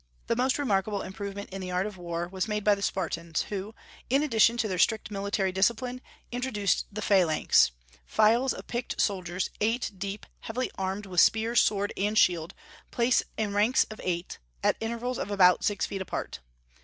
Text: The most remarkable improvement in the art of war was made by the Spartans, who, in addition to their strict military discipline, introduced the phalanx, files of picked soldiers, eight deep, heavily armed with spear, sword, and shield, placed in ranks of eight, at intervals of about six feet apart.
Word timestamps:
The 0.25 0.35
most 0.35 0.57
remarkable 0.57 1.03
improvement 1.03 1.51
in 1.51 1.61
the 1.61 1.69
art 1.69 1.85
of 1.85 1.95
war 1.95 2.27
was 2.27 2.47
made 2.47 2.63
by 2.63 2.73
the 2.73 2.81
Spartans, 2.81 3.43
who, 3.49 3.75
in 4.09 4.23
addition 4.23 4.57
to 4.57 4.67
their 4.67 4.79
strict 4.79 5.11
military 5.11 5.51
discipline, 5.51 6.01
introduced 6.31 6.87
the 6.91 7.03
phalanx, 7.03 7.69
files 8.07 8.51
of 8.51 8.65
picked 8.65 8.99
soldiers, 8.99 9.51
eight 9.59 9.91
deep, 9.99 10.25
heavily 10.39 10.71
armed 10.75 11.05
with 11.05 11.21
spear, 11.21 11.55
sword, 11.55 11.93
and 11.95 12.17
shield, 12.17 12.55
placed 12.89 13.21
in 13.37 13.53
ranks 13.53 13.83
of 13.91 14.01
eight, 14.03 14.39
at 14.63 14.75
intervals 14.79 15.19
of 15.19 15.29
about 15.29 15.63
six 15.63 15.85
feet 15.85 16.01
apart. 16.01 16.39